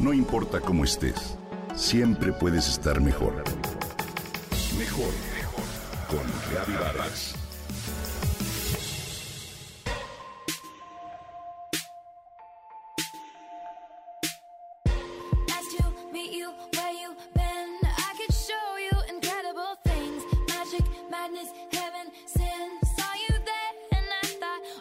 [0.00, 1.36] No importa cómo estés,
[1.76, 3.44] siempre puedes estar mejor.
[4.78, 5.64] Mejor, mejor.
[6.08, 7.34] Con Reavivadas.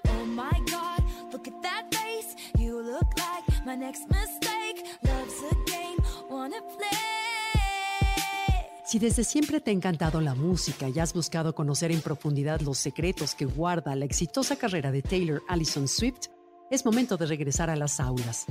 [0.07, 1.47] Oh my god, look
[8.85, 12.79] Si desde siempre te ha encantado la música y has buscado conocer en profundidad los
[12.79, 16.27] secretos que guarda la exitosa carrera de Taylor Allison Swift,
[16.71, 18.45] es momento de regresar a las aulas.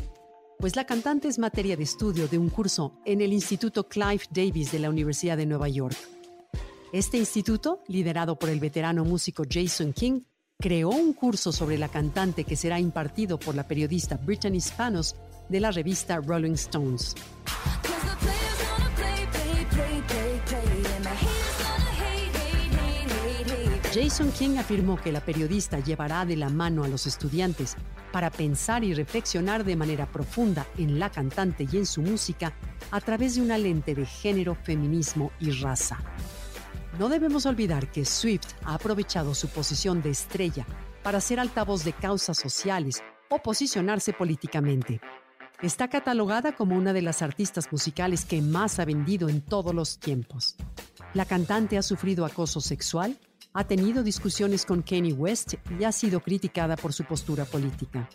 [0.60, 4.70] Pues la cantante es materia de estudio de un curso en el Instituto Clive Davis
[4.70, 5.96] de la Universidad de Nueva York.
[6.92, 10.20] Este instituto, liderado por el veterano músico Jason King,
[10.58, 15.16] creó un curso sobre la cantante que será impartido por la periodista Brittany Spanos
[15.48, 17.14] de la revista Rolling Stones.
[23.92, 27.74] Jason King afirmó que la periodista llevará de la mano a los estudiantes
[28.12, 32.52] para pensar y reflexionar de manera profunda en la cantante y en su música
[32.90, 35.98] a través de una lente de género, feminismo y raza.
[36.98, 40.66] No debemos olvidar que Swift ha aprovechado su posición de estrella
[41.02, 45.00] para ser altavoz de causas sociales o posicionarse políticamente.
[45.62, 49.98] Está catalogada como una de las artistas musicales que más ha vendido en todos los
[49.98, 50.56] tiempos.
[51.14, 53.16] La cantante ha sufrido acoso sexual,
[53.58, 58.08] ha tenido discusiones con Kanye West y ha sido criticada por su postura política.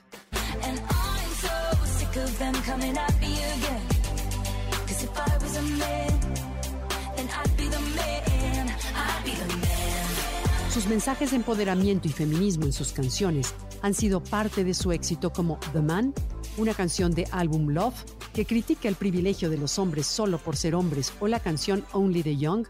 [10.73, 15.33] Sus mensajes de empoderamiento y feminismo en sus canciones han sido parte de su éxito
[15.33, 16.13] como The Man,
[16.55, 17.95] una canción de álbum Love
[18.33, 22.23] que critica el privilegio de los hombres solo por ser hombres, o la canción Only
[22.23, 22.65] the Young,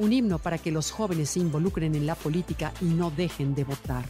[0.00, 3.64] un himno para que los jóvenes se involucren en la política y no dejen de
[3.64, 4.04] votar.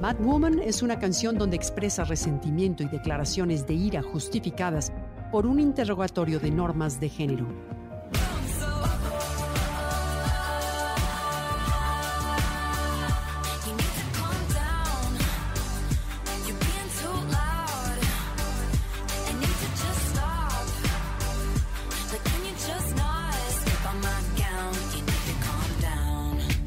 [0.00, 4.92] Mad Woman es una canción donde expresa resentimiento y declaraciones de ira justificadas
[5.32, 7.77] por un interrogatorio de normas de género.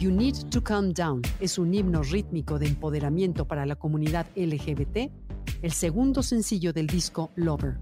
[0.02, 5.12] You Need to Calm Down es un himno rítmico de empoderamiento para la comunidad LGBT,
[5.62, 7.78] el segundo sencillo del disco Lover.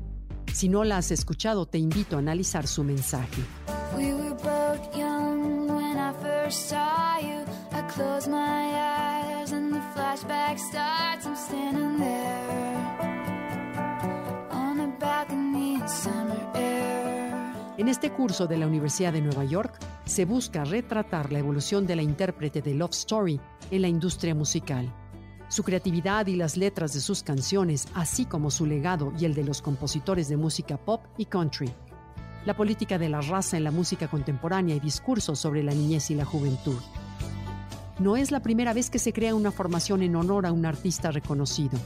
[0.53, 3.41] Si no la has escuchado, te invito a analizar su mensaje.
[3.95, 7.45] We were both young when I first saw you.
[7.71, 11.25] I close my eyes and the flashback starts.
[11.25, 12.75] I'm standing there
[14.51, 17.33] on a balcony in summer air.
[17.77, 21.95] En este curso de la Universidad de Nueva York se busca retratar la evolución de
[21.95, 23.39] la intérprete de Love Story
[23.69, 24.91] en la industria musical.
[25.49, 29.43] Su creatividad y las letras de sus canciones, así como su legado y el de
[29.43, 31.69] los compositores de música pop y country.
[32.43, 36.15] La política de la raza en la música contemporánea y discursos sobre la niñez y
[36.15, 36.79] la juventud.
[37.99, 41.11] No es la primera vez que se crea una formación en honor a un artista
[41.11, 41.77] reconocido.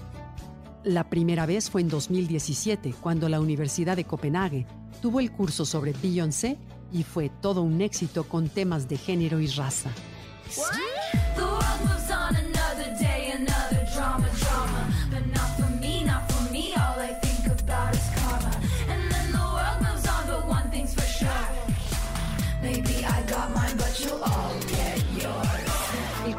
[0.85, 4.65] La primera vez fue en 2017, cuando la Universidad de Copenhague
[5.01, 6.57] tuvo el curso sobre Beyoncé
[6.93, 9.89] y fue todo un éxito con temas de género y raza.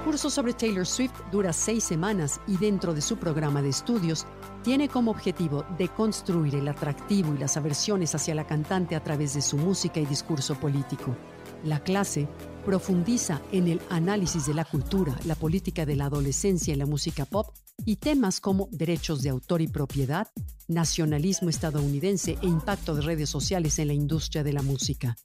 [0.04, 4.26] Curso sobre Taylor Swift dura seis semanas y dentro de su programa de estudios
[4.62, 9.40] tiene como objetivo deconstruir el atractivo y las aversiones hacia la cantante a través de
[9.40, 11.16] su música y discurso político.
[11.64, 12.28] La clase
[12.66, 17.24] profundiza en el análisis de la cultura, la política de la adolescencia y la música
[17.24, 17.54] pop
[17.86, 20.28] y temas como derechos de autor y propiedad,
[20.68, 25.16] nacionalismo estadounidense e impacto de redes sociales en la industria de la música.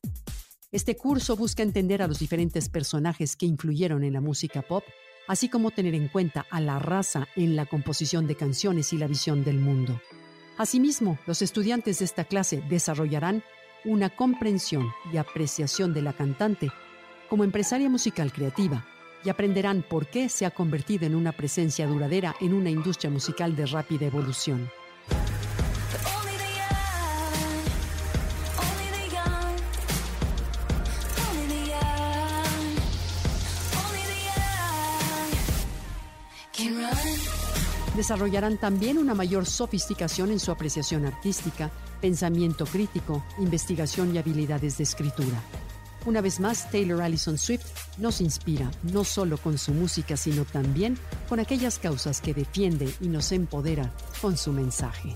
[0.71, 4.83] Este curso busca entender a los diferentes personajes que influyeron en la música pop,
[5.27, 9.07] así como tener en cuenta a la raza en la composición de canciones y la
[9.07, 9.99] visión del mundo.
[10.59, 13.41] Asimismo, los estudiantes de esta clase desarrollarán
[13.83, 16.69] una comprensión y apreciación de la cantante
[17.29, 18.85] como empresaria musical creativa
[19.23, 23.55] y aprenderán por qué se ha convertido en una presencia duradera en una industria musical
[23.55, 24.69] de rápida evolución.
[37.95, 41.71] Desarrollarán también una mayor sofisticación en su apreciación artística,
[42.01, 45.41] pensamiento crítico, investigación y habilidades de escritura.
[46.05, 47.65] Una vez más, Taylor Allison Swift
[47.97, 50.97] nos inspira no solo con su música, sino también
[51.27, 53.91] con aquellas causas que defiende y nos empodera
[54.21, 55.15] con su mensaje.